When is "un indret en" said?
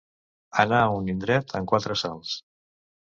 1.01-1.67